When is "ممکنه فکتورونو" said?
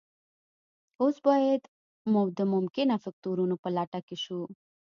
2.53-3.55